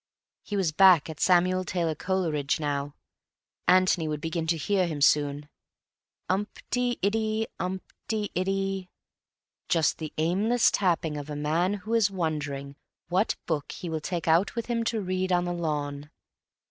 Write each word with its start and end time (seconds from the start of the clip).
He 0.41 0.57
was 0.57 0.71
back 0.71 1.11
at 1.11 1.19
Samuel 1.19 1.63
Taylor 1.63 1.93
Coleridge 1.93 2.59
now. 2.59 2.95
Antony 3.67 4.07
would 4.07 4.19
begin 4.19 4.47
to 4.47 4.57
hear 4.57 4.87
him 4.87 4.99
soon. 4.99 5.47
Umpt 6.27 6.63
y 6.75 6.97
iddy 7.03 7.45
umpt 7.59 7.81
y 8.11 8.27
iddy; 8.33 8.89
just 9.69 9.99
the 9.99 10.11
aimless 10.17 10.71
tapping 10.71 11.17
of 11.17 11.29
a 11.29 11.35
man 11.35 11.75
who 11.85 11.93
is 11.93 12.09
wondering 12.09 12.77
what 13.09 13.35
book 13.45 13.71
he 13.73 13.89
will 13.89 14.01
take 14.01 14.27
out 14.27 14.55
with 14.55 14.65
him 14.65 14.83
to 14.85 15.01
read 15.01 15.31
on 15.31 15.45
the 15.45 15.53
lawn. 15.53 16.09